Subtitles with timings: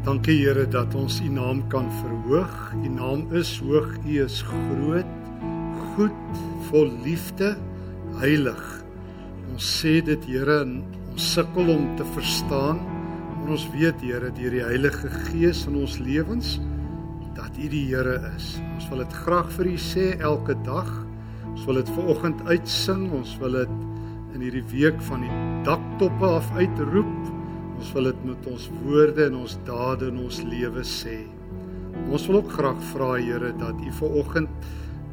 [0.00, 2.52] Dankie Here dat ons U naam kan verhoog.
[2.72, 5.08] U naam is hoog, U is groot,
[5.92, 6.38] goed,
[6.70, 7.50] vol liefde,
[8.22, 8.62] heilig.
[9.52, 10.78] Ons sê dit Here en
[11.12, 12.80] ons sukkel om te verstaan.
[13.42, 16.54] En ons weet Here deur die Heilige Gees in ons lewens
[17.36, 18.54] dat U die Here is.
[18.78, 20.88] Ons wil dit graag vir U sê elke dag.
[21.50, 23.04] Ons wil dit ver oggend uitsing.
[23.20, 23.76] Ons wil dit
[24.32, 27.12] in hierdie week van die daktoppe af uitroep.
[27.80, 31.22] Ons wil dit met ons woorde en ons dade in ons lewe sê.
[32.12, 34.66] Ons wil ook graag vra Here dat U ver oggend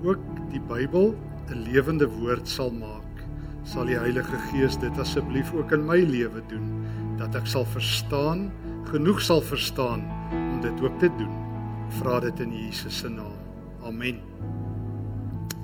[0.03, 1.15] ook die Bybel
[1.47, 3.23] 'n lewende woord sal maak.
[3.63, 6.83] Sal die Heilige Gees dit asseblief ook in my lewe doen
[7.17, 8.51] dat ek sal verstaan,
[8.91, 11.33] genoeg sal verstaan om dit ook te doen.
[12.01, 13.39] Vra dit in Jesus se naam.
[13.83, 14.19] Amen.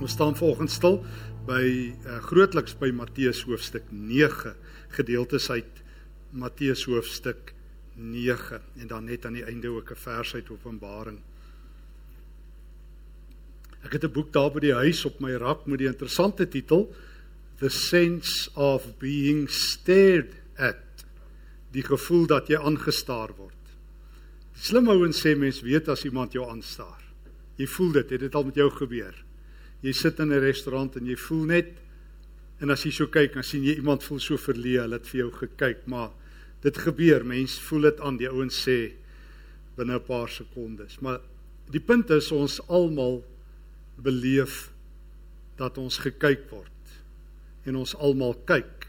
[0.01, 1.03] Ons staan vanoggend stil
[1.45, 4.55] by uh, grootliks by Matteus hoofstuk 9
[4.87, 5.82] gedeeltes uit
[6.33, 7.53] Matteus hoofstuk
[7.93, 11.19] 9 en dan net aan die einde ook 'n vers uit Openbaring.
[13.83, 16.95] Ek het 'n boek daar by die huis op my rak met die interessante titel
[17.59, 21.05] The Sense of Being Stared at.
[21.71, 23.53] Die gevoel dat jy aangestaar word.
[24.53, 27.01] Slim ouens sê mens weet as iemand jou aanstaar.
[27.55, 29.23] Jy voel dit, het dit al met jou gebeur?
[29.81, 31.67] Jy sit in 'n restaurant en jy voel net
[32.59, 35.19] en as jy so kyk, dan sien jy iemand voel so verleë, hulle het vir
[35.19, 36.11] jou gekyk, maar
[36.63, 37.25] dit gebeur.
[37.27, 38.17] Mense voel dit aan.
[38.17, 38.93] Die ouens sê
[39.77, 40.99] binne 'n paar sekondes.
[41.01, 41.19] Maar
[41.71, 43.23] die punt is ons almal
[43.95, 44.71] beleef
[45.57, 46.69] dat ons gekyk word
[47.65, 48.87] en ons almal kyk.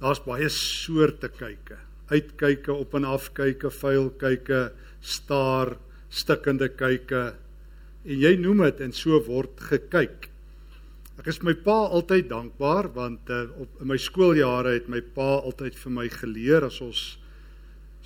[0.00, 1.78] Daar's baie soorte kyke.
[2.12, 5.76] Uitkyke, op en af kyke, vuil kyke, staar,
[6.08, 7.34] stikkende kyke.
[8.04, 10.28] En jy noem dit en so word gekyk.
[11.16, 15.38] Ek is my pa altyd dankbaar want uh, op in my skooljare het my pa
[15.38, 17.04] altyd vir my geleer as ons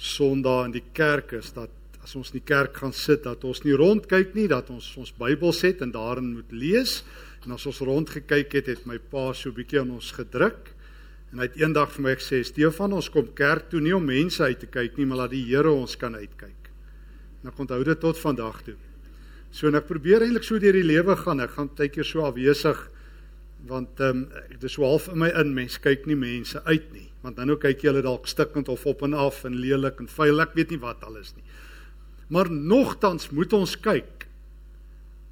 [0.00, 3.60] Sondag in die kerk is dat as ons in die kerk gaan sit dat ons
[3.66, 7.02] nie rondkyk nie dat ons ons Bybel set en daarin moet lees
[7.44, 10.70] en as ons rond gekyk het het my pa so 'n bietjie aan ons gedruk
[11.32, 14.42] en hy het eendag vir my gesê Stefan ons kom kerk toe nie om mense
[14.42, 16.70] uit te kyk nie maar dat die Here ons kan uitkyk.
[17.42, 18.76] En ek onthou dit tot vandag toe.
[19.50, 22.24] So en ek probeer eintlik so deur die lewe gaan ek gaan baie keer so
[22.26, 22.90] afwesig
[23.68, 26.92] want ehm um, dit is so half in my in mens kyk nie mense uit
[26.92, 27.08] nie.
[27.20, 30.08] Want dan nou kyk jy hulle dalk stikkend of op en af en lelik en
[30.08, 31.44] vuil ek weet nie wat alles nie.
[32.28, 34.26] Maar nogtans moet ons kyk.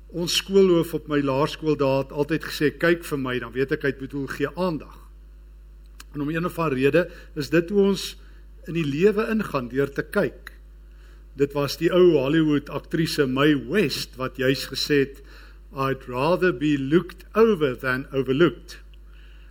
[0.08, 3.86] Ons skoolhoof op my laerskool daar het altyd gesê kyk vir my dan weet ek
[3.88, 4.96] hy bedoel gee aandag.
[6.14, 8.10] En om een of ander rede is dit hoe ons
[8.68, 10.52] in die lewe ingaan deur te kyk.
[11.38, 15.22] Dit was die ou Hollywood aktrise Mae West wat juis gesê het
[15.76, 18.78] I'd rather be looked over than overlooked.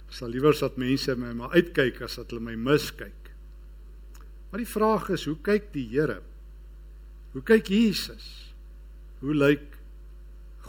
[0.08, 3.32] Ek sal liewer dat mense my maar uitkyk as dat hulle my miskyk.
[4.50, 6.22] Maar die vraag is, hoe kyk die Here?
[7.34, 8.54] Hoe kyk Jesus?
[9.20, 9.76] Hoe lyk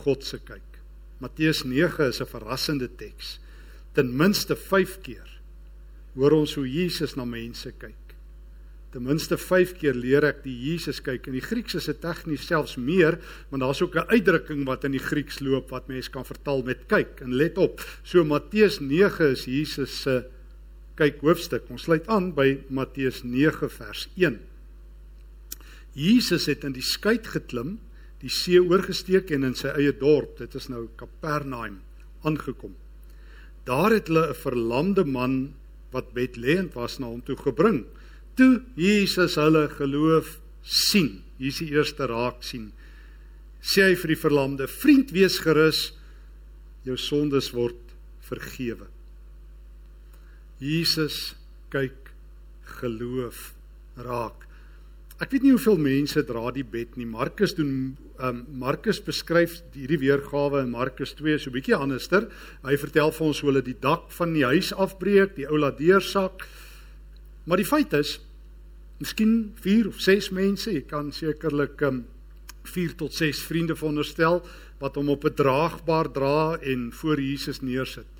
[0.02, 0.80] God se kyk?
[1.22, 3.38] Matteus 9 is 'n verrassende teks.
[3.94, 5.28] Ten minste 5 keer
[6.14, 8.07] hoor ons hoe Jesus na mense kyk.
[8.88, 12.46] Ten minste 5 keer leer ek die Jesus kyk in die Grieks is dit tegnies
[12.48, 13.18] selfs meer,
[13.50, 16.88] want daar's ook 'n uitdrukking wat in die Grieks loop wat mense kan vertaal met
[16.88, 17.20] kyk.
[17.20, 20.24] En let op, so Matteus 9 is Jesus se
[20.96, 21.68] kyk hoofstuk.
[21.70, 24.40] Ons sluit aan by Matteus 9 vers 1.
[25.92, 27.78] Jesus het in die skei geklim,
[28.20, 31.80] die see oorgesteek en in sy eie dorp, dit is nou Kapernaum,
[32.22, 32.74] aangekom.
[33.64, 35.54] Daar het hulle 'n verlamde man
[35.92, 37.84] wat bedlêend was na hom toe gebring
[38.38, 41.22] toe Jesus hulle geloof sien.
[41.38, 42.70] Hier is die eerste raak sien.
[43.58, 45.92] Sê hy vir die verlamde: "Vriend, wees gerus,
[46.86, 48.86] jou sondes word vergewe."
[50.58, 51.34] Jesus
[51.70, 52.12] kyk
[52.80, 53.54] geloof
[53.96, 54.46] raak.
[55.18, 57.06] Ek weet nie hoeveel mense dra die bed nie.
[57.06, 62.28] Markus doen um Markus beskryf hierdie weergawe in Markus 2 so bietjie anderster.
[62.62, 65.78] Hy vertel vir ons hoe hulle die dak van die huis afbreek, die ou laat
[65.78, 66.46] deursak.
[67.46, 68.18] Maar die feit is
[68.98, 72.00] Miskien 4 of 6 mense, jy kan sekerlik um,
[72.66, 74.40] 4 tot 6 vriende veronderstel
[74.80, 78.10] wat hom op 'n draagbaar dra en voor Jesus neersit.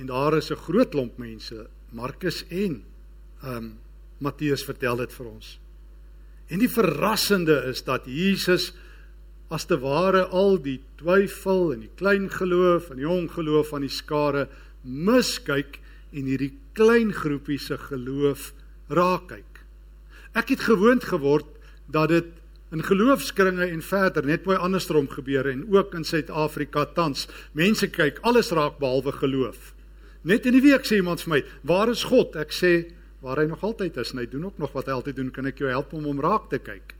[0.00, 2.82] En daar is 'n groot klomp mense, Markus en
[3.42, 3.78] ehm um,
[4.18, 5.58] Matteus vertel dit vir ons.
[6.48, 8.72] En die verrassende is dat Jesus
[9.48, 13.92] as te ware al die twyfel en die klein geloof en die ongeloof van die
[13.92, 14.48] skare
[14.82, 15.80] miskyk
[16.12, 18.52] en hierdie klein groepie se geloof
[18.88, 19.49] raak kyk.
[20.30, 21.46] Ek het gewoond geword
[21.90, 22.26] dat dit
[22.70, 27.26] in geloofskringe en verder net mooi andersom gebeur en ook in Suid-Afrika tans.
[27.52, 29.72] Mense kyk alles raak behalwe geloof.
[30.22, 33.46] Net in die week sê iemand vir my, "Waar is God?" Ek sê, waar hy
[33.46, 35.30] nog altyd is en hy doen ook nog wat hy altyd doen.
[35.30, 36.94] Kan ek jou help om hom raak te kyk?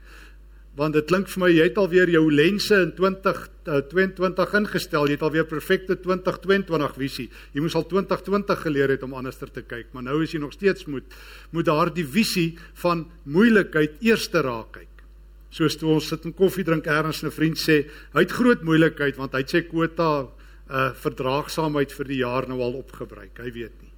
[0.79, 5.09] Want dit klink vir my jy het alweer jou lense in 2022 ingestel.
[5.09, 7.25] Jy het alweer perfekte 2022 visie.
[7.51, 10.55] Jy moes al 2020 geleer het om anderster te kyk, maar nou is jy nog
[10.55, 11.17] steeds moet
[11.51, 12.53] moet daardie visie
[12.83, 15.03] van moeilikheid eers te raak kyk.
[15.51, 17.83] Soos toe ons sit en koffie drink ergens 'n vriend sê,
[18.13, 20.27] hy het groot moeilikheid want hy het sy kwota
[20.71, 23.37] uh verdraagsaamheid vir die jaar nou al opgebruik.
[23.37, 23.91] Hy weet nie.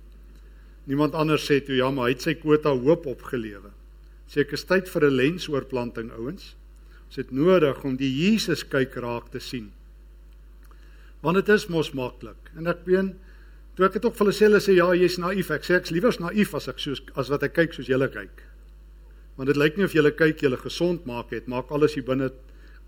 [0.87, 3.69] Niemand anders sê toe ja, maar hy het sy kwota hoop opgelewe.
[4.35, 6.55] Ek is tyd vir 'n lensoorplanting ouens.
[7.13, 9.67] Ons het nodig om die Jesus kyk raak te sien.
[11.21, 12.49] Want dit is mos maklik.
[12.57, 13.11] En ek weet
[13.77, 15.51] toe ek dit ook vir hulle sê, hulle sê ja, jy's naïef.
[15.53, 18.41] Ek sê ek's liewer naïef as ek soos as wat ek kyk soos julle kyk.
[19.37, 22.31] Want dit lyk nie of julle kyk julle gesond maak het, maak alles hier binne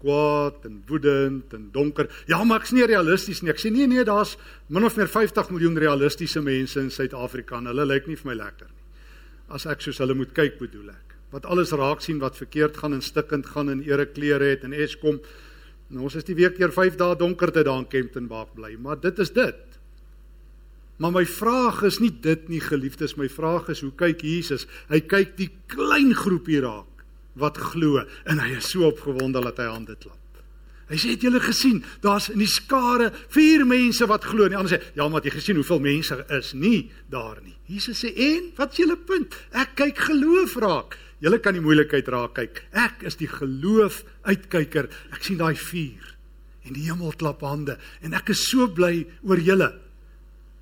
[0.01, 2.09] kwaad en woedend en donker.
[2.25, 3.53] Ja, maar ek's nie realisties nie.
[3.53, 4.39] Ek sê nee nee, daar's
[4.73, 8.41] min of meer 50 miljoen realistiese mense in Suid-Afrika en hulle lyk nie vir my
[8.41, 8.85] lekker nie.
[9.53, 11.04] As ek soos hulle moet kyk, bedoel ek.
[11.35, 14.73] Wat alles raak sien wat verkeerd gaan en stikkend gaan en ere klere het en
[14.73, 15.19] Eskom.
[15.91, 19.01] Nou ons is die week keer 5 dae donkerte daar in Kempton Park bly, maar
[19.03, 19.79] dit is dit.
[20.95, 24.63] Maar my vraag is nie dit nie, geliefdes, my vraag is hoe kyk Jesus?
[24.87, 27.03] Hy kyk die klein groepie raak
[27.35, 30.24] wat glo en hy is so opgewonde dat hy hande klap.
[30.85, 34.45] Hy sê het julle gesien, daar's in die skare vier mense wat glo.
[34.49, 37.55] Die ander sê, ja, maar jy gesien hoeveel mense is nie daar nie.
[37.65, 39.33] Jesus sê, "En wat is julle punt?
[39.51, 40.97] Ek kyk geloof raak.
[41.19, 42.63] Julle kan die moeilikheid raak kyk.
[42.71, 44.89] Ek is die geloof uitkyker.
[45.11, 46.15] Ek sien daai vuur
[46.65, 49.73] en die hemel klap hande en ek is so bly oor julle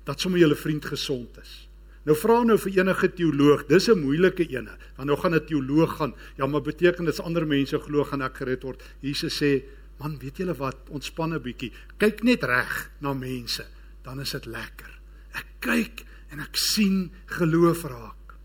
[0.04, 1.68] dat sommer julle vriend gesond is."
[2.04, 4.76] Nou vra nou vir enige teoloog, dis 'n moeilike ene.
[4.96, 8.22] Want nou gaan 'n teoloog gaan, ja, maar beteken dit as ander mense glo gaan
[8.22, 8.82] ek gered word?
[9.00, 9.62] Jesus sê,
[9.98, 10.88] man, weet julle wat?
[10.90, 11.72] Ontspan 'n bietjie.
[11.98, 13.66] Kyk net reg na mense,
[14.02, 15.00] dan is dit lekker.
[15.32, 18.36] Ek kyk en ek sien geloof raak.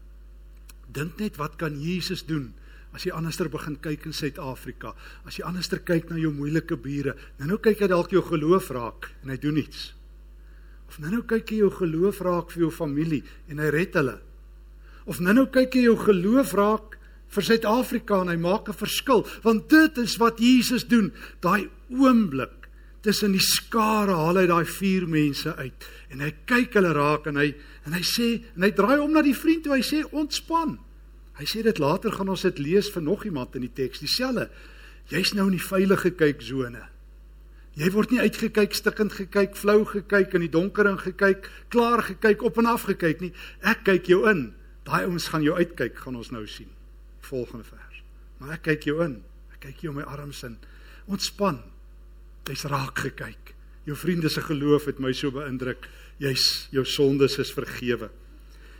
[0.92, 2.54] Dink net wat kan Jesus doen?
[2.94, 7.16] As jy anderster begin kyk in Suid-Afrika, as jy anderster kyk na jou moeilike bure,
[7.38, 9.94] nou nou kyk hy dalk jou geloof raak en hy doen niks.
[10.90, 14.18] Of nou nou kyk jy jou geloof raak vir jou familie en hy red hulle.
[15.06, 16.98] Of nou nou kyk jy jou geloof raak
[17.30, 21.14] vir Suid-Afrika en hy maak 'n verskil, want dit is wat Jesus doen.
[21.42, 22.70] Daai oomblik
[23.02, 27.40] tussen die skare haal hy daai vier mense uit en hy kyk hulle raak en
[27.40, 27.56] hy
[27.86, 30.78] en hy sê en hy draai om na die vriend toe hy sê ontspan.
[31.40, 34.50] Hy sê dit later gaan ons dit lees vir nog iemand in die teks dieselfde.
[35.10, 36.84] Jy's nou in die veilige kyksone.
[37.80, 42.60] Jy word nie uitgekyk, stikkend gekyk, flou gekyk in die donker ingekyk, klaar gekyk, op
[42.60, 43.32] en af gekyk nie.
[43.64, 44.50] Ek kyk jou in.
[44.90, 46.68] Daai ouens gaan jou uitkyk, gaan ons nou sien.
[47.30, 48.04] Volgende vers.
[48.40, 49.20] Maar ek kyk jou in.
[49.54, 50.58] Ek kyk jou my arms in.
[51.10, 51.62] Ontspan.
[52.50, 53.54] Jy's raak gekyk.
[53.86, 55.86] Jou vriende se geloof het my so beïndruk.
[56.22, 58.10] Jy's jou sondes is vergewe.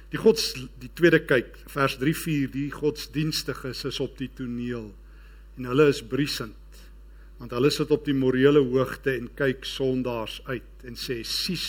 [0.10, 4.90] Die Gods die tweede kyk, vers 3 4, die godsdienstiges is op die toneel
[5.60, 6.56] en hulle is briesend
[7.40, 11.66] want hulle sit op die morele hoogte en kyk sondaars uit en sê sies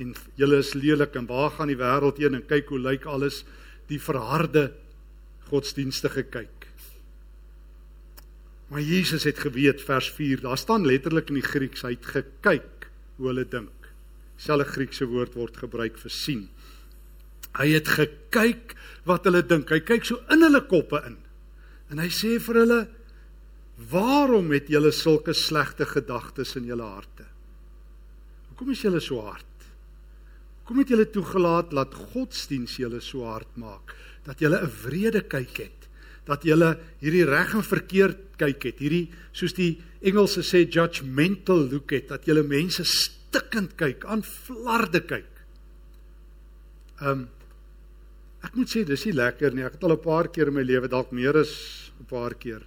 [0.00, 3.42] en julle is lelik en waar gaan die wêreld heen en kyk hoe lyk alles
[3.90, 4.68] die verharde
[5.52, 6.68] godsdienstige kyk.
[8.72, 12.88] Maar Jesus het geweet vers 4 daar staan letterlik in die Grieks hy het gekyk
[13.18, 13.90] hoe hulle dink.
[14.40, 16.46] Selfe Griekse woord word gebruik vir sien.
[17.58, 18.72] Hy het gekyk
[19.04, 19.68] wat hulle dink.
[19.68, 21.18] Hy kyk so in hulle koppe in.
[21.92, 22.80] En hy sê vir hulle
[23.90, 27.24] Waarom het julle sulke slegte gedagtes in julle harte?
[28.50, 29.48] Hoekom is julle so hard?
[30.60, 35.56] Hoekom het julle toegelaat dat godsdiens julle so hard maak dat julle 'n wrede kyk
[35.56, 35.88] het?
[36.24, 41.90] Dat julle hierdie reg en verkeerd kyk het, hierdie soos die Engelse sê judgmental look
[41.90, 45.30] het, dat julle mense stikkend kyk, aan flarde kyk.
[47.00, 47.28] Um,
[48.42, 49.64] ek moet sê dis nie lekker nie.
[49.64, 52.62] Ek het al 'n paar keer in my lewe dalk meer as 'n paar keer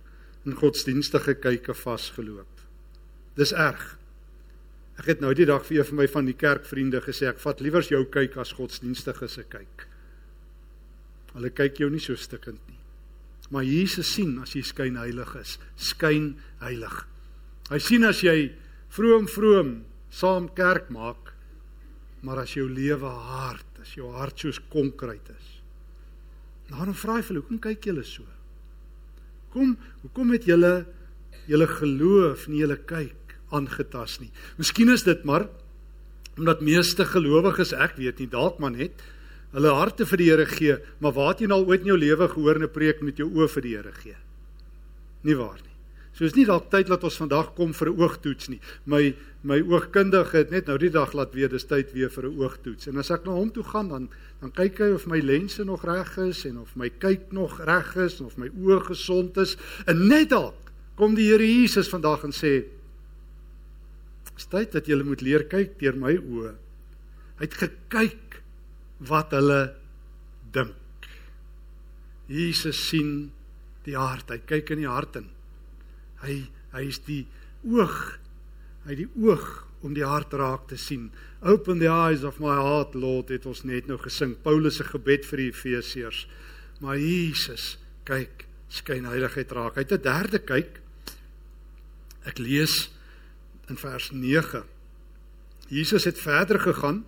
[0.46, 2.62] in godsdienstige kyke vasgeloop.
[3.36, 3.98] Dis erg.
[4.98, 7.60] Ek het nou die dag vir een van my van die kerkvriende gesê ek vat
[7.60, 9.88] liewer jou kyk as godsdienstige se kyk.
[11.36, 12.80] Hulle kyk jou nie so stikkend nie.
[13.54, 16.32] Maar Jesus sien as jy skyn heilig is, skyn
[16.64, 16.96] heilig.
[17.70, 18.54] Hy sien as jy
[18.96, 19.76] vroom vroom
[20.14, 21.34] saam kerk maak,
[22.26, 25.52] maar as jou lewe hard, as jou hart soos konkreet is.
[26.72, 28.26] Dan vra hy vir hulle, hoekom kyk julle so?
[29.52, 30.74] Hoekom hoekom het julle
[31.46, 34.32] julle geloof nie julle kyk aangetas nie?
[34.58, 35.46] Miskien is dit maar
[36.36, 39.04] omdat meeste gelowiges, ek weet nie, dalk maar net
[39.56, 42.28] hulle harte vir die Here gee, maar waar het jy nou ooit in jou lewe
[42.28, 44.18] gehoor 'n preek met jou oë vir die Here gee?
[45.24, 45.76] Nie waar nie.
[46.16, 48.60] So is nie dalk tyd dat ons vandag kom vir 'n oogtoets nie.
[48.86, 52.40] My my oogkundige het net nou die dag laat weet dis tyd weer vir 'n
[52.40, 52.88] oogtoets.
[52.88, 54.10] En as ek na hom toe gaan dan
[54.42, 57.96] dan kyk hy of my lense nog reg is en of my kyk nog reg
[57.96, 59.58] is en of my oë gesond is.
[59.88, 62.64] En net dalk kom die Here Jesus vandag en sê:
[64.36, 66.56] "Dis tyd dat jy moet leer kyk deur my oë."
[67.38, 68.42] Hy het gekyk
[68.98, 69.76] wat hulle
[70.56, 70.76] dink.
[72.32, 73.32] Jesus sien
[73.86, 74.32] die hart.
[74.32, 75.30] Hy kyk in die hart in.
[76.24, 77.24] Hy hy is die
[77.64, 78.18] oog.
[78.86, 79.46] Hy die oog
[79.86, 81.12] om die hart raak te sien.
[81.46, 84.34] Open the eyes of my heart, Lord, het ons net nou gesing.
[84.44, 86.26] Paulus se gebed vir die Efesiërs.
[86.84, 87.76] Maar Jesus
[88.08, 89.78] kyk skyn heiligheid raak.
[89.78, 90.82] Hy het 'n derde kyk.
[92.26, 92.90] Ek lees
[93.70, 94.64] in vers 9.
[95.70, 97.06] Jesus het verder gegaan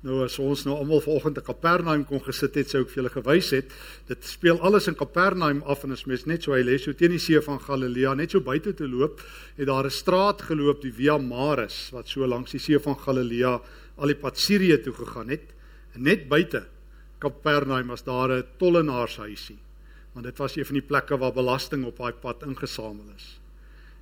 [0.00, 3.12] Nou as ons nou almal vanoggend in Kapernaum kon gesit het, sou ek vir julle
[3.12, 3.74] gewys het,
[4.08, 7.12] dit speel alles in Kapernaum af en as mens net so hy lê so teen
[7.12, 9.20] die see van Galilea, net so buite te loop,
[9.58, 13.60] het daar 'n straat geloop, die Via Maris, wat so langs die see van Galilea
[13.98, 15.52] al die pad Sirië toe gegaan het.
[15.94, 16.66] En net buite
[17.18, 19.58] Kapernaum was daar 'n tollenaarshuisie,
[20.14, 23.38] want dit was een van die plekke waar belasting op daai pad ingesamel is.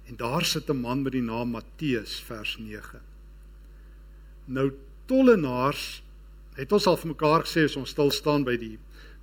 [0.06, 3.00] En daar sit 'n man met die naam Matteus, vers 9.
[4.44, 4.72] Nou
[5.08, 6.02] tollenaars
[6.58, 8.76] het ons al vir mekaar gesê as ons stil staan by die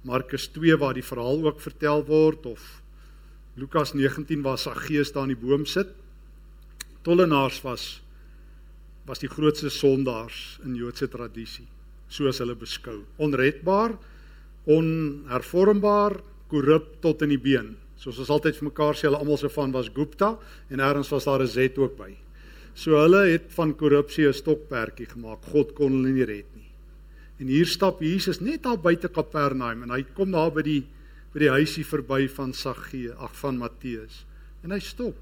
[0.05, 2.63] Markus 2 waar die verhaal ook vertel word of
[3.55, 5.93] Lukas 19 waar Saggeus daar in die boom sit.
[7.07, 7.85] Tollenaars was
[9.05, 11.67] was die grootste sondaars in Joodse tradisie,
[12.09, 13.03] soos hulle beskou.
[13.21, 13.93] Onredbaar,
[14.65, 16.17] onhervormbaar,
[16.49, 17.75] korrup tot in die been.
[18.01, 20.31] Soos ons altyd vir mekaar sê, hulle almal se van was Gupta
[20.73, 22.24] en eers was daar 'n Z ook by.
[22.75, 25.41] So hulle het van korrupsie 'n stokperdjie gemaak.
[25.51, 26.71] God kon hulle nie red nie.
[27.39, 30.83] En hier stap Jesus net daar buite Kapernaum en hy kom daar by die
[31.33, 34.23] by die huisie verby van Sagge, ag van Matteus.
[34.63, 35.15] En hy stop.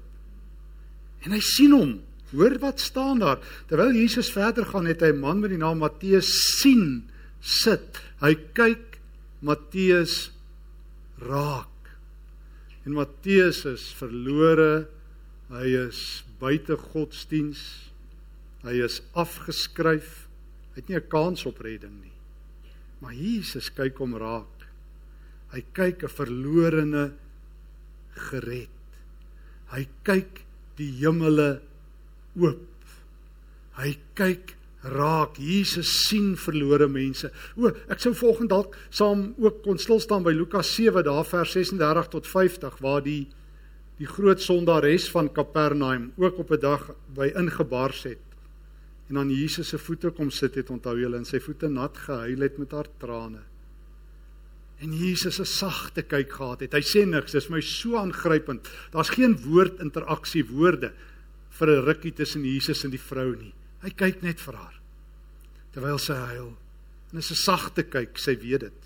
[1.26, 1.96] En hy sien hom.
[2.30, 3.40] Hoor wat staan daar?
[3.66, 6.30] Terwyl Jesus verder gaan, het hy 'n man met die naam Matteus
[6.60, 7.98] sien sit.
[8.20, 9.00] Hy kyk
[9.40, 10.30] Matteus
[11.18, 11.74] raak.
[12.86, 14.86] En Matteus is verlore.
[15.50, 17.60] Hy is buite godsdiens.
[18.64, 20.26] Hy is afgeskryf.
[20.74, 22.16] Hy het nie 'n kans op redding nie.
[23.00, 24.68] Maar Jesus kyk hom raak.
[25.52, 27.12] Hy kyk 'n verlorene
[28.30, 28.68] gered.
[29.72, 30.44] Hy kyk
[30.76, 31.62] die hemele
[32.36, 32.84] oop.
[33.78, 35.38] Hy kyk raak.
[35.38, 37.30] Jesus sien verlore mense.
[37.56, 41.52] O, ek sou volgende dalk saam ook kon stil staan by Lukas 7 daar vers
[41.52, 43.28] 36 tot 50 waar die
[44.04, 48.20] die groot sondares van Kapernaum ook op 'n dag by ingebars het
[49.08, 52.40] en aan Jesus se voete kom sit het onthou julle en sy voete nat gehuil
[52.40, 53.42] het met haar trane.
[54.80, 56.72] En Jesus 'n sagte kyk gehad het.
[56.72, 58.68] Hy sê niks, dis my so aangrypend.
[58.90, 60.92] Daar's geen woord interaksie woorde
[61.50, 63.54] vir 'n rukkie tussen Jesus en die vrou nie.
[63.82, 64.80] Hy kyk net vir haar
[65.72, 66.56] terwyl sy huil.
[67.10, 68.80] En dis 'n sagte kyk, sy weet dit.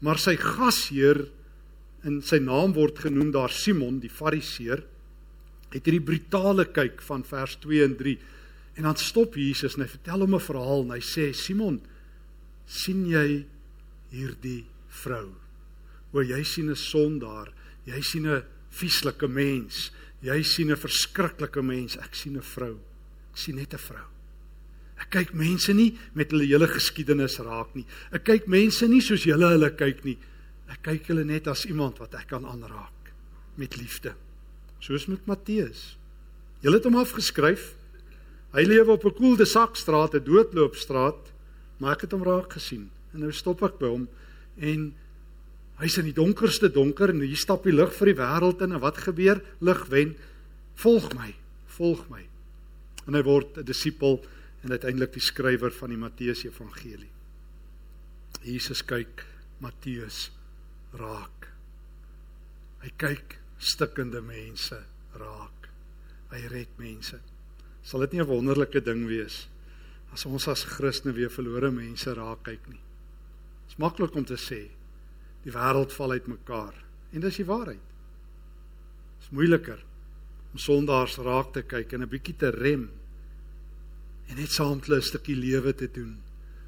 [0.00, 1.28] Maar sy gasheer
[2.06, 4.84] in sy naam word genoem daar Simon die Fariseer
[5.72, 8.16] het hierdie brutale kyk van vers 2 en 3
[8.76, 11.80] en dan stop Jesus en hy vertel hom 'n verhaal en hy sê Simon
[12.66, 13.44] sien jy
[14.12, 14.64] hierdie
[15.02, 15.34] vrou?
[16.12, 17.52] O jy sien 'n sondaar
[17.86, 19.90] jy sien 'n vieslike mens
[20.22, 22.78] jy sien 'n verskriklike mens ek sien 'n vrou
[23.32, 24.06] ek sien net 'n vrou.
[24.98, 27.84] Ek kyk mense nie met hulle hele geskiedenis raak nie.
[28.12, 30.16] Ek kyk mense nie soos julle hulle kyk nie
[30.72, 33.12] Ek kyk hulle net as iemand wat ek kan aanraak
[33.56, 34.14] met liefde.
[34.82, 35.96] Soos met Matteus.
[36.60, 37.74] Jy het hom afgeskryf.
[38.56, 41.32] Hy lewe op 'n koelde sakstraat, 'n doodloopstraat,
[41.78, 42.90] maar ek het hom raak gesien.
[43.12, 44.08] En nou stop ek by hom
[44.56, 44.94] en
[45.80, 48.80] hy's in die donkerste donker en hier stap die lig vir die wêreld in en
[48.80, 49.42] wat gebeur?
[49.60, 50.16] Lig wen.
[50.74, 51.34] Volg my,
[51.66, 52.24] volg my.
[53.06, 54.24] En hy word 'n disipel
[54.62, 57.10] en uiteindelik die skrywer van die Matteus Evangelie.
[58.42, 59.26] Jesus kyk
[59.60, 60.30] Matteus
[60.96, 61.48] raak.
[62.82, 64.78] Hy kyk stikkende mense
[65.16, 65.68] raak.
[66.32, 67.20] Hy red mense.
[67.86, 69.48] Sal dit nie 'n wonderlike ding wees
[70.12, 72.82] as ons as Christene weer verlore mense raak kyk nie?
[73.66, 74.68] Dit is maklik om te sê
[75.44, 76.74] die wêreld val uitmekaar
[77.12, 77.86] en dis die waarheid.
[79.18, 79.84] Dit is moeiliker
[80.52, 82.90] om sondaars raak te kyk en 'n bietjie te rem
[84.28, 86.22] en net saam met hulle 'n stukkie lewe te doen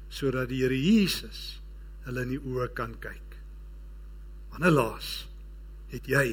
[0.09, 1.61] sodat die Here Jesus
[2.05, 3.28] hulle in die oë kan kyk.
[4.49, 5.09] Wanneer laas
[5.93, 6.27] het jy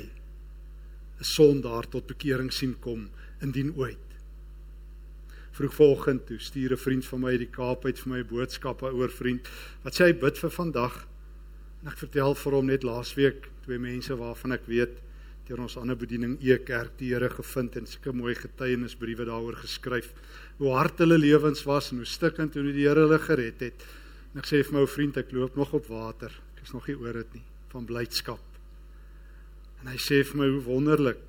[1.20, 3.08] 'n sondaar tot bekering sien kom
[3.40, 4.06] indien ooit?
[5.56, 9.11] Vroegvanoggend toe stuur 'n vriend van my uit die Kaap uit vir my boodskappe oor
[9.11, 9.49] vriend
[9.82, 11.06] wat sê hy bid vir vandag.
[11.82, 15.02] En ek vertel vir hom net laasweek twee mense waarvan ek weet
[15.46, 20.12] deur ons ander bediening E Kerk die Here gevind en sulke mooi getuienisbriewe daaroor geskryf
[20.58, 23.85] hoe hard hulle lewens was en hoe stikkend hoe die Here hulle gered het.
[24.35, 26.32] En ek sê vir my ou vriend, ek loop nog op water.
[26.56, 28.42] Ek is nog nie oor dit nie van blydskap.
[29.82, 31.25] En hy sê vir my hoe wonderlik.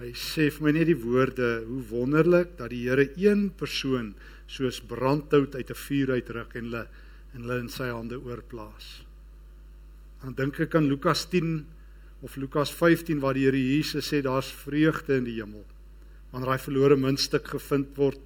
[0.00, 4.14] Hy sê vir my net die woorde hoe wonderlik dat die Here een persoon
[4.46, 6.86] soos brandhout uit 'n vuur uitruk en hulle
[7.34, 9.04] en hulle in sy hande oorplaas.
[10.22, 11.66] Dan dink ek aan Lukas 10
[12.22, 15.64] of Lukas 15 waar die Here Jesus sê daar's vreugde in die hemel
[16.34, 18.22] wanneer daai verlore muntstuk gevind word,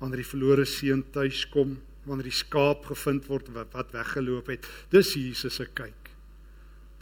[0.00, 1.74] wanneer die verlore seun tuis kom,
[2.08, 4.64] wanneer die skaap gevind word wat, wat weggeloop het.
[4.88, 5.97] Dis Jesus se kyk.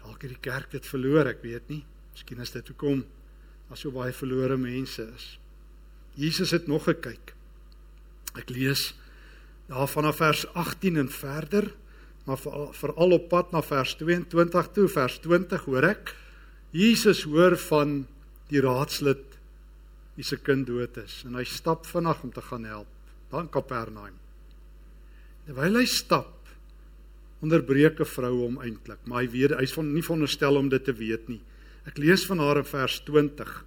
[0.06, 1.82] Dalk het die kerk dit verloor, ek weet nie.
[2.14, 3.02] Miskien is dit hoekom
[3.66, 5.24] daar so baie verlore mense is.
[6.16, 7.34] Jesus het nog gekyk.
[8.38, 8.92] Ek lees
[9.66, 11.72] daar vanaf vers 18 en verder,
[12.26, 16.14] maar veral op pad na vers 22 toe, vers 20 hoor ek
[16.76, 18.02] Jesus hoor van
[18.50, 19.36] die raadslid
[20.16, 22.90] wie se kind dood is en hy stap vinnig om te gaan help
[23.32, 24.16] dan Kapernaum.
[25.46, 26.35] Terwyl hy stap
[27.40, 30.92] onderbreek 'n vrou hom eintlik, maar hy weet hy's van nie veronderstel om dit te
[30.92, 31.40] weet nie.
[31.86, 33.64] Ek lees van haar in vers 20.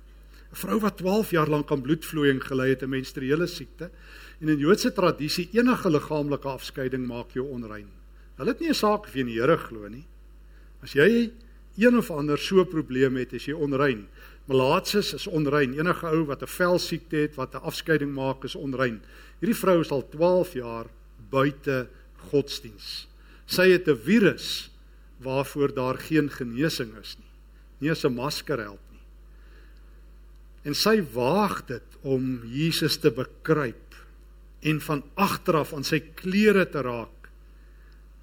[0.51, 3.91] 'n Vrou wat 12 jaar lank aan bloedvloeiing gely het, 'n menstruele siekte,
[4.41, 7.87] en in Joodse tradisie enige liggaamlike afskeiding maak jou onrein.
[8.37, 10.05] Hulle het nie 'n saak of jy in die Here glo nie.
[10.81, 11.31] As jy
[11.77, 14.07] een of ander so probleem het, is jy onrein.
[14.47, 15.73] Malaatses is onrein.
[15.73, 19.01] Enige ou wat 'n velsiekte het, wat 'n afskeiding maak, is onrein.
[19.39, 20.85] Hierdie vrou is al 12 jaar
[21.29, 21.87] buite
[22.31, 23.08] godsdiens.
[23.49, 24.69] Sy het 'n virus
[25.17, 27.33] waarvoor daar geen genesing is nie.
[27.79, 29.01] Nie as 'n masker help nie.
[30.63, 33.95] En sy waag dit om Jesus te bekruip
[34.61, 37.29] en van agteraf aan sy klere te raak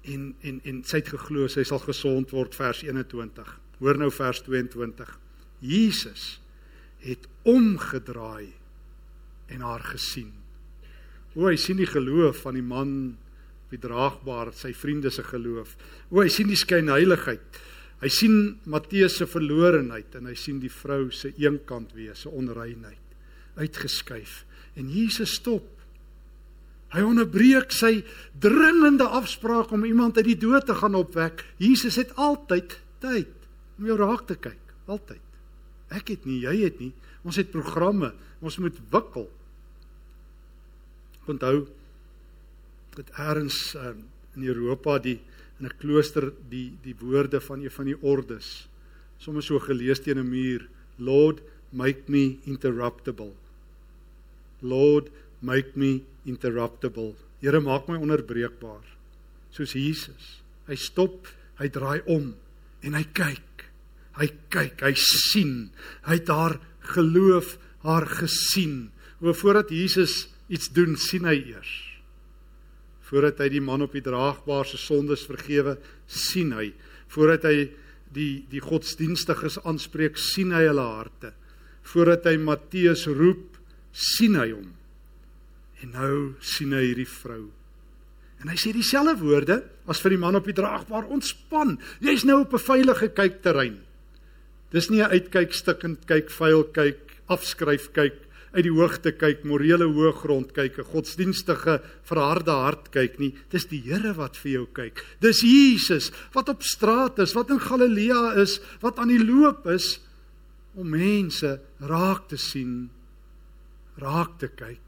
[0.07, 3.59] en en en sy het geglo sy sal gesond word vers 21.
[3.79, 5.19] Hoor nou vers 22.
[5.59, 6.39] Jesus
[6.99, 8.53] het omgedraai
[9.47, 10.33] en haar gesien.
[11.35, 13.17] O, hy sien die geloof van die man
[13.71, 15.75] bedraagbaar, sy vriende se geloof.
[16.09, 17.61] O, hy sien die skynheiligheid.
[18.01, 18.35] Hy sien
[18.69, 23.03] Matteus se verlorenheid en hy sien die vrou se eenkant wees, se onreinheid
[23.57, 24.43] uitgeskuif.
[24.77, 25.77] En Jesus stop
[26.95, 27.99] Hy onderbreek sy
[28.39, 31.43] dringende afspraak om iemand uit die dood te gaan opwek.
[31.59, 33.33] Jesus het altyd tyd
[33.77, 35.23] om jou raak te kyk, altyd.
[35.91, 36.93] Ek het nie, jy het nie.
[37.27, 39.27] Ons het programme, ons moet wikkel.
[41.27, 41.67] Onthou
[42.97, 45.19] dat eers um, in Europa die
[45.59, 48.67] in 'n klooster die die woorde van een van die ordes
[49.17, 53.33] sommer so gelees teen 'n muur, Lord, make me interruptible.
[54.61, 57.15] Lord, make me interruptible.
[57.39, 58.85] Here maak my ononderbreekbaar.
[59.51, 60.41] Soos Jesus.
[60.67, 62.35] Hy stop, hy draai om
[62.81, 63.65] en hy kyk.
[64.17, 65.69] Hy kyk, hy sien.
[66.03, 68.91] Hy het haar geloof, haar gesien.
[69.21, 71.86] O voordat Jesus iets doen, sien hy eers.
[73.07, 76.71] Voordat hy die man op die draagbaar se sondes vergewe, sien hy.
[77.13, 77.69] Voordat hy
[78.13, 81.31] die die godsdienstiges aanspreek, sien hy hulle harte.
[81.87, 83.55] Voordat hy Matteus roep,
[83.91, 84.73] sien hy hom.
[85.83, 87.45] En nou sien hy hierdie vrou.
[88.43, 91.77] En hy sê dieselfde woorde as vir die man op die draagbaar: "Ontspan.
[92.03, 93.79] Jy's nou op 'n veilige kykterrein."
[94.71, 99.85] Dis nie 'n uitkyk stikkend kyk, vuil kyk, afskryf kyk, uit die hoogte kyk, morele
[99.91, 103.35] hoëgrond kyk, 'n godsdienstige verharde hart kyk nie.
[103.49, 105.03] Dis die Here wat vir jou kyk.
[105.19, 109.99] Dis Jesus wat op straat is, wat in Galilea is, wat aan die loop is
[110.75, 112.89] om mense raak te sien,
[113.97, 114.87] raak te kyk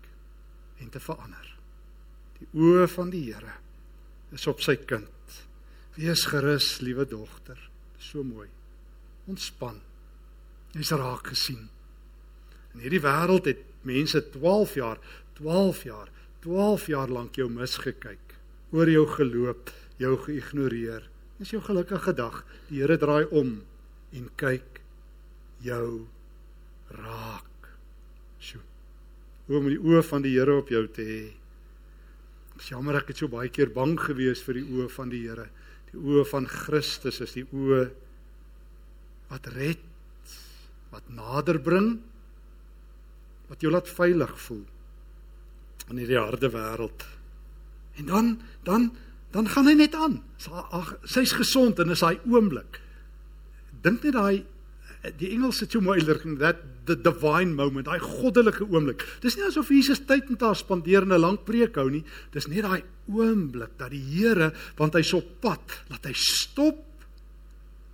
[0.80, 1.48] en te verander.
[2.39, 3.54] Die oë van die Here
[4.32, 5.08] is op sy kind.
[5.98, 7.58] Wees gerus, liewe dogter.
[8.00, 8.48] So mooi.
[9.28, 9.82] Ontspan.
[10.72, 11.67] Jy's raak gesien.
[12.75, 14.99] In hierdie wêreld het mense 12 jaar,
[15.39, 16.12] 12 jaar,
[16.45, 18.36] 12 jaar lank jou misgekyk,
[18.71, 21.08] oor jou geloop, jou geïgnoreer.
[21.39, 22.41] Dis jou gelukkige dag.
[22.69, 23.62] Die Here draai om
[24.15, 24.82] en kyk
[25.63, 26.05] jou
[26.95, 27.69] raak.
[28.39, 28.63] Sjoe
[29.58, 31.21] om die oë van die Here op jou te hê.
[32.60, 35.47] Ek jammer ek het so baie keer bang gewees vir die oë van die Here.
[35.89, 37.88] Die oë van Christus is die oë
[39.29, 39.82] wat red,
[40.93, 41.99] wat nader bring,
[43.49, 44.65] wat jou laat veilig voel
[45.89, 47.05] in hierdie harde wêreld.
[47.97, 48.27] En dan
[48.63, 48.91] dan
[49.31, 50.21] dan gaan hy net aan.
[51.05, 52.79] Sy's gesond en is daai oomblik.
[53.81, 54.45] Dink net daai
[55.15, 56.57] die Engels het so mooi uitdrukking that
[56.89, 59.05] the divine moment, daai goddelike oomblik.
[59.23, 62.03] Dis nie asof Jesus tyd met haar spandeer en 'n lang preek hou nie.
[62.31, 66.85] Dis net daai oomblik dat die Here, want hy's op pad, laat hy stop.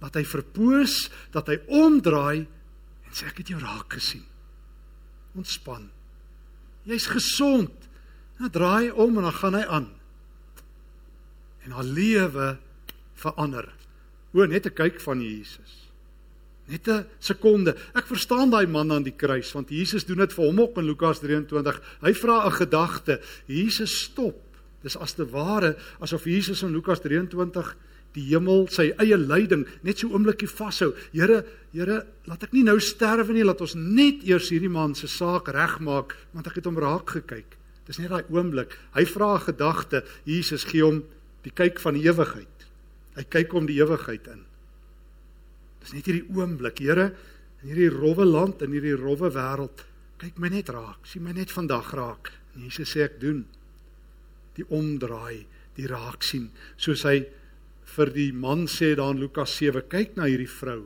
[0.05, 4.23] dat hy verpoos, dat hy omdraai en sê ek het jou raak gesien.
[5.35, 5.89] Ontspan.
[6.83, 7.71] Jy's gesond.
[8.37, 9.89] Nou draai om en dan gaan hy aan.
[11.65, 12.57] En haar lewe
[13.15, 13.69] verander.
[14.33, 15.89] O, net 'n kyk van Jesus.
[16.65, 17.75] Net 'n sekonde.
[17.93, 20.85] Ek verstaan daai man aan die kruis want Jesus doen dit vir hom ook in
[20.85, 21.81] Lukas 23.
[22.01, 23.21] Hy vra 'n gedagte.
[23.45, 24.35] Jesus stop.
[24.81, 27.75] Dis as te ware asof Jesus in Lukas 23
[28.15, 30.93] die hemel sy eie lyding net so oomblikie vashou.
[31.13, 31.43] Here,
[31.75, 35.49] Here, laat ek nie nou sterwe nie, laat ons net eers hierdie man se saak
[35.51, 37.57] regmaak want ek het hom raak gekyk.
[37.85, 38.71] Dis net daai oomblik.
[38.95, 40.05] Hy vra 'n gedagte.
[40.25, 41.03] Jesus gee hom
[41.43, 42.65] die kyk van die ewigheid.
[43.15, 44.45] Hy kyk hom die ewigheid in.
[45.81, 47.13] Dis net hierdie oomblik, Here,
[47.61, 49.85] in hierdie rowwe land en hierdie rowwe wêreld,
[50.17, 51.05] kyk my net raak.
[51.05, 52.31] Sien my net vandag raak.
[52.55, 53.45] En Jesus sê ek doen
[54.55, 57.25] die omdraai, die raak sien, soos hy
[57.85, 60.85] vir die man sê daar in Lukas 7, kyk na hierdie vrou.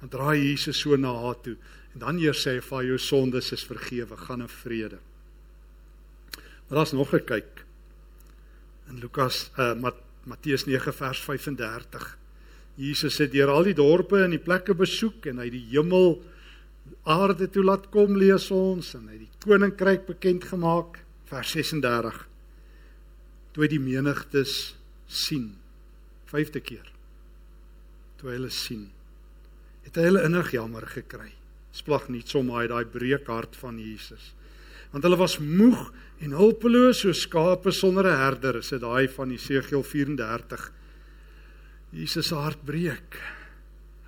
[0.00, 1.56] Dan draai Jesus so na haar toe
[1.92, 4.98] en dan eers sê hy vir jou sondes is vergewe, gaan in vrede.
[6.68, 7.64] Maar daar's nog 'n kyk.
[8.88, 9.74] In Lukas uh
[10.24, 12.18] Matteus 9 vers 35
[12.74, 16.22] Jesus het deur al die dorpe en die plekke besoek en hy die hemel
[17.04, 22.28] aarde toe laat kom lees ons en hy die koninkryk bekend gemaak vers 36
[23.52, 24.76] toe hy die menigtes
[25.06, 25.50] sien
[26.32, 26.90] vyfde keer
[28.18, 28.90] toe hy hulle sien
[29.86, 31.32] het hy hulle innig jammer gekry
[31.72, 34.32] splag nie sommer hy daai breekhart van Jesus
[34.92, 35.90] want hulle was moeg
[36.22, 40.70] en hulpeloos so skape sonder 'n herder is dit daai van Jesegiel 34
[41.92, 43.18] Jesus se hart breek.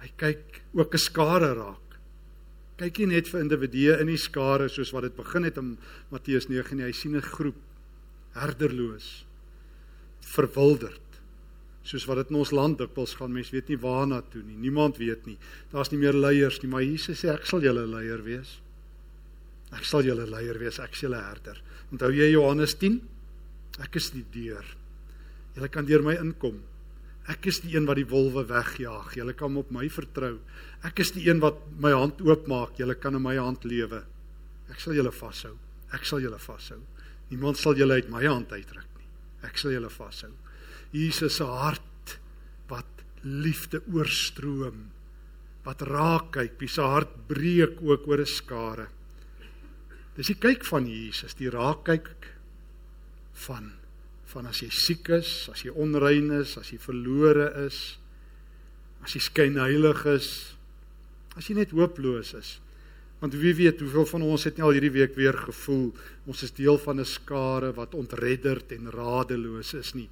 [0.00, 1.98] Hy kyk ook 'n skare raak.
[2.76, 5.78] Kyk nie net vir individue in die skare soos wat dit begin het in
[6.10, 6.84] Matteus 9 nie.
[6.84, 7.60] Hy sien 'n groep
[8.32, 9.24] herderloos,
[10.20, 11.03] verwilderd.
[11.85, 14.57] Soos wat dit in ons land dikwels gaan, mense weet nie waarna toe nie.
[14.57, 15.37] Niemand weet nie.
[15.73, 18.57] Daar's nie meer leiers nie, maar Jesus sê ek sal julle leier wees.
[19.75, 21.61] Ek sal julle leier wees, ek is julle herder.
[21.92, 23.01] Onthou jy Johannes 10?
[23.85, 24.64] Ek is die deur.
[25.57, 26.62] Julle kan deur my inkom.
[27.31, 29.14] Ek is die een wat die wolwe wegjaag.
[29.16, 30.37] Julle kan op my vertrou.
[30.85, 32.77] Ek is die een wat my hand oopmaak.
[32.81, 34.03] Julle kan in my hand lewe.
[34.73, 35.55] Ek sal julle vashou.
[35.97, 36.81] Ek sal julle vashou.
[37.31, 39.09] Niemand sal julle uit my hand uitruk nie.
[39.49, 40.33] Ek sal julle vashou.
[40.94, 42.18] Jesus se hart
[42.70, 44.90] wat liefde oorstroom.
[45.64, 48.88] Wat raak kyk, wie se hart breek ook oor 'n skare.
[50.14, 52.30] Dis die kyk van Jesus, die raak kyk
[53.46, 53.72] van
[54.35, 57.98] van as jy siek is, as jy onrein is, as jy verlore is,
[59.04, 60.57] as jy skynheilig is,
[61.37, 62.59] as jy net hooploos is.
[63.20, 65.92] Want wie weet hoeveel van ons het nie al hierdie week weer gevoel
[66.26, 70.09] ons is deel van 'n skare wat ontredderd en radeloos is nie.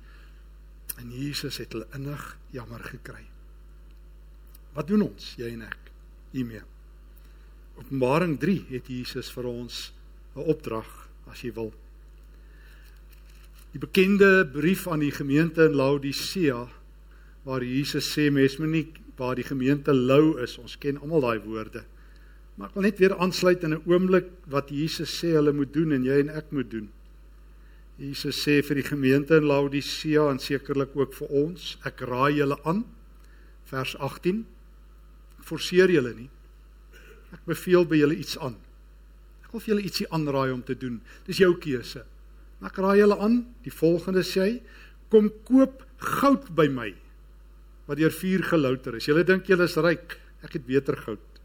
[0.98, 3.24] En Jesus het hulle innig jammer gekry.
[4.72, 5.92] Wat doen ons, jy en ek,
[6.32, 6.62] hiermee?
[7.76, 9.92] Openbaring 3 het Jesus vir ons
[10.36, 11.72] 'n opdrag as jy wil
[13.72, 16.66] die bekende brief aan die gemeente in Laodicea
[17.46, 20.56] waar Jesus sê mens moet nie waar die gemeente lou is.
[20.58, 21.82] Ons ken almal daai woorde.
[22.56, 25.92] Maar ek wil net weer aansluit in 'n oomblik wat Jesus sê hulle moet doen
[25.92, 26.88] en jy en ek moet doen.
[28.00, 32.56] Jesus sê vir die gemeente in Laodicea en sekerlik ook vir ons, ek raai julle
[32.68, 32.84] aan
[33.68, 34.42] vers 18.
[35.44, 36.28] Forceer julle nie.
[37.32, 38.56] Ek beveel by julle iets aan.
[39.44, 41.00] Ek wil vir julle ietsie aanraai om te doen.
[41.28, 42.04] Dis jou keuse.
[42.62, 44.52] Ek raai julle aan, die volgende sê hy,
[45.12, 46.90] kom koop goud by my
[47.88, 49.08] wat deur vuur gelouter is.
[49.10, 50.14] Julle dink julle is ryk,
[50.46, 51.40] ek het beter goud.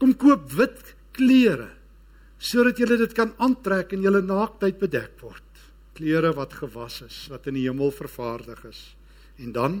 [0.00, 1.68] Kom koop wit klere
[2.40, 5.44] sodat julle dit kan aantrek en julle naaktheid bedek word.
[5.96, 8.80] Klere wat gewas is, wat in die hemel vervaardig is.
[9.40, 9.80] En dan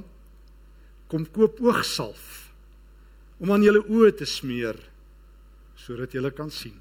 [1.10, 2.50] kom koop oogsalf
[3.40, 4.76] om aan julle oë te smeer
[5.80, 6.76] sodat julle kan sien.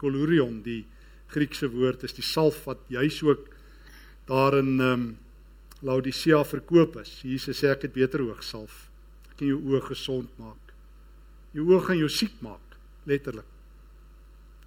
[0.00, 0.80] Colurion die
[1.32, 3.50] Griekse woord is die salf wat juis ook
[4.28, 5.10] daar in ehm um,
[5.82, 7.10] Laodicea verkoop is.
[7.26, 8.84] Jesus sê ek het beter oogsalf.
[9.32, 10.70] Ek kan jou oë gesond maak.
[11.56, 12.76] Jou oë gaan jou siek maak,
[13.10, 13.51] letterlik.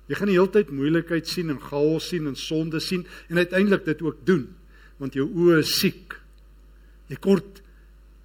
[0.07, 3.85] Jy gaan die hele tyd moeilikheid sien en chaos sien en sonde sien en uiteindelik
[3.85, 4.47] dit ook doen
[5.01, 6.13] want jou oë is siek.
[7.11, 7.59] Jy kort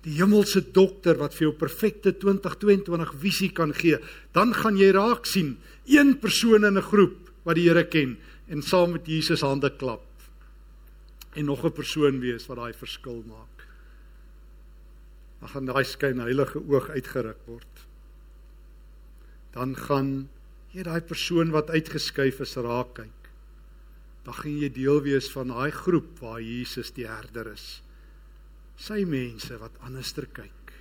[0.04, 3.98] die hemelse dokter wat vir jou perfekte 2022 visie kan gee.
[4.36, 5.56] Dan gaan jy raak sien
[5.90, 8.16] een persoon in 'n groep wat die Here ken
[8.48, 10.06] en saam met Jesus hande klap
[11.34, 13.66] en nog 'n persoon wees wat daai verskil maak.
[15.40, 17.86] Dan gaan daai skyn heilige oog uitgeruk word.
[19.52, 20.28] Dan gaan
[20.74, 23.30] jy daai persoon wat uitgeskuif is raak kyk.
[24.24, 27.80] Dan gaan jy deel wees van daai groep waar Jesus die herder is.
[28.80, 30.74] Sy mense wat anderster kyk.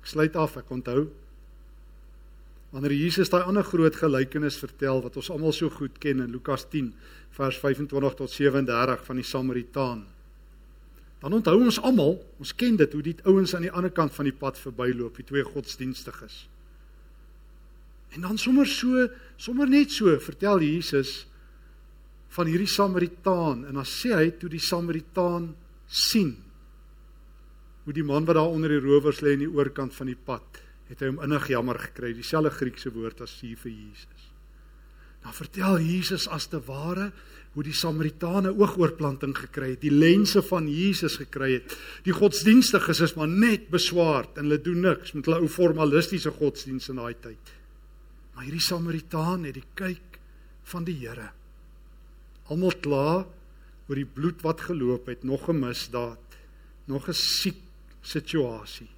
[0.00, 1.10] Ek sluit af, ek onthou
[2.70, 6.68] wanneer Jesus daai ander groot gelykenis vertel wat ons almal so goed ken in Lukas
[6.70, 6.92] 10
[7.34, 10.04] vers 25 tot 37 van die Samaritaan.
[11.20, 14.30] Dan onthou ons almal, ons ken dit hoe die ouens aan die ander kant van
[14.30, 16.44] die pad verbyloop, die twee godsdienstiges.
[18.14, 21.24] En dan sommer so, sommer net so, vertel Jesus
[22.34, 25.50] van hierdie Samaritaan en dan sê hy toe die Samaritaan
[25.90, 26.36] sien
[27.84, 30.60] hoe die man wat daar onder die rowers lê aan die oorkant van die pad,
[30.90, 34.26] het hy hom innig jammer gekry, dieselfde Griekse woord as hier vir Jesus.
[35.24, 37.10] Dan vertel Jesus as te ware
[37.54, 41.74] hoe die Samaritane oogoorplanting gekry het, die lense van Jesus gekry het.
[42.06, 46.92] Die godsdienstiges is maar net beswaard en hulle doen niks met hulle ou formalistiese godsdienst
[46.94, 47.56] in daai tyd.
[48.40, 50.14] Maar hierdie Samaritaan het die kyk
[50.70, 51.26] van die Here.
[52.48, 56.38] Almal kla oor die bloed wat geloop het, nog 'n misdaad,
[56.88, 57.60] nog 'n siek
[58.00, 58.88] situasie.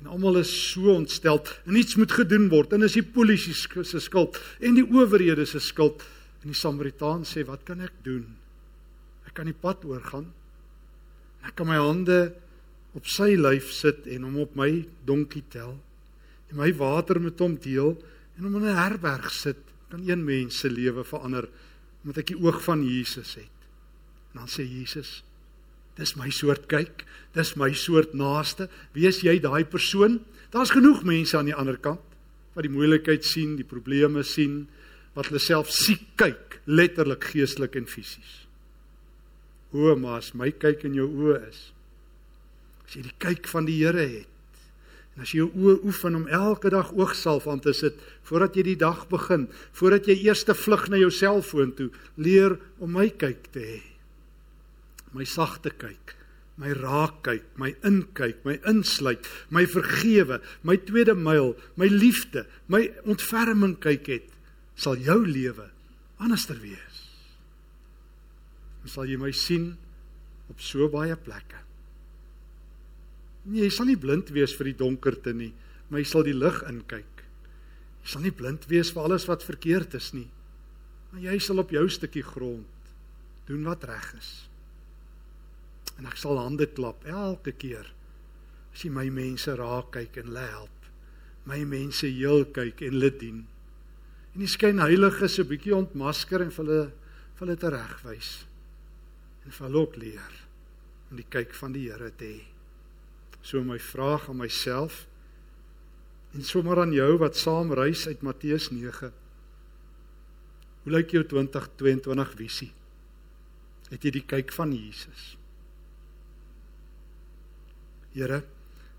[0.00, 3.52] En almal is so ontstel en iets moet gedoen word en is die polisie
[3.84, 6.02] se skuld en die owerhede se skuld.
[6.40, 8.36] En die Samaritaan sê, "Wat kan ek doen?
[9.26, 10.32] Ek kan die pad oorgaan.
[11.44, 12.34] Ek kan my hande
[12.94, 15.78] op sy lyf sit en hom op my donkie tel
[16.48, 18.02] en my water met hom deel
[18.36, 19.56] en hom in 'n herberg sit.
[19.88, 21.48] Kan een mens se lewe verander
[22.02, 23.56] omdat ek die oog van Jesus het."
[24.32, 25.22] En dan sê Jesus,
[25.96, 28.68] Dis my soort kyk, dis my soort naaste.
[28.92, 30.20] Wees jy daai persoon?
[30.52, 32.00] Daar's genoeg mense aan die ander kant
[32.56, 34.62] wat die moeilikheid sien, die probleme sien,
[35.12, 38.46] wat hulle self siek kyk, letterlik geestelik en fisies.
[39.76, 41.58] O, maar as my kyk in jou oë is,
[42.86, 44.32] as jy die kyk van die Here het,
[45.16, 47.96] en as jy jou oë oefen om elke dag oogsalf aan te sit
[48.28, 52.58] voordat jy die dag begin, voordat jy eers te vlug na jou selfoon toe, leer
[52.78, 53.82] om my kyk te hê
[55.16, 56.14] my sagte kyk,
[56.60, 62.86] my raak kyk, my inkyk, my insluit, my vergewe, my tweede myl, my liefde, my
[63.08, 64.30] ontferming kyk het,
[64.76, 65.70] sal jou lewe
[66.22, 67.02] anderster wees.
[68.84, 69.72] En sal jy my sien
[70.52, 71.65] op so baie plekke.
[73.46, 75.52] Nee, jy sal nie blind wees vir die donkerte nie,
[75.88, 77.22] maar jy sal die lig inkyk.
[78.02, 80.26] Jy sal nie blind wees vir alles wat verkeerd is nie.
[81.12, 82.90] Maar jy sal op jou stukkie grond
[83.46, 84.30] doen wat reg is
[85.96, 87.86] en ek sal hande klap elke keer
[88.74, 90.88] as jy my mense raak kyk en hulle help
[91.48, 93.44] my mense heel kyk en hulle dien
[94.34, 96.82] en die skyn heiliges 'n bietjie ontmasker en vir hulle
[97.36, 98.32] vir hulle teregwys
[99.44, 100.34] en vir hulle ook leer
[101.10, 102.55] om die kyk van die Here te hê
[103.46, 105.04] so my vraag aan myself
[106.34, 109.14] en sommer aan jou wat saam reis uit Matteus 9
[110.84, 112.72] hoe lyk jou 2022 visie
[113.90, 115.36] het jy die kyk van Jesus
[118.16, 118.38] Here,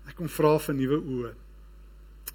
[0.06, 1.30] ek kom vra vir nuwe oë.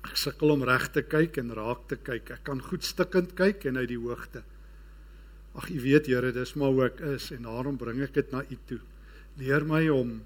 [0.04, 2.34] Ek sukkel om reg te kyk en raak te kyk.
[2.36, 4.42] Ek kan goed stikkend kyk en uit die hoogte.
[5.56, 8.42] Ag, U weet Here, dis maar hoe ek is en daarom bring ek dit na
[8.44, 8.82] U toe.
[9.40, 10.18] Leer my om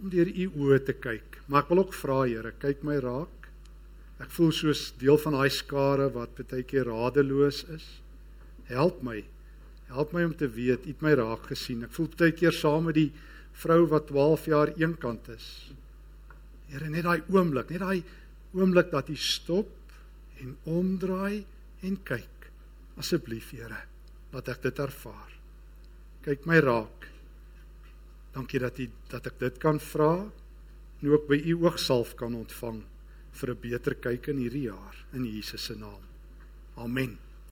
[0.00, 1.40] om deur U oë te kyk.
[1.48, 3.48] Maar ek wil ook vra Here, kyk my raak.
[4.20, 7.86] Ek voel soos deel van daai skare wat baie keer radeloos is.
[8.68, 9.22] Help my.
[9.90, 11.84] Help my om te weet U het my raak gesien.
[11.84, 13.10] Ek voel baie keer saam met die
[13.60, 15.46] vrou wat 12 jaar eenkant is.
[16.70, 18.02] Here, net daai oomblik, net daai
[18.56, 19.72] oomblik dat jy stop
[20.40, 21.42] en omdraai
[21.86, 22.48] en kyk.
[23.00, 23.84] Asseblief, Here,
[24.32, 25.36] laat ek dit ervaar.
[26.24, 27.08] Kyk my raak.
[28.40, 32.78] Dankie dat jy dat ek dit kan vra en ook by u oogsalf kan ontvang
[33.36, 36.00] vir 'n beter kyk in hierdie jaar in Jesus se naam.
[36.76, 37.18] Amen.